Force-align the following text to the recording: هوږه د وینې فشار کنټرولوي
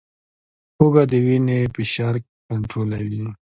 هوږه 0.77 1.03
د 1.11 1.13
وینې 1.25 1.59
فشار 1.75 2.15
کنټرولوي 2.47 3.23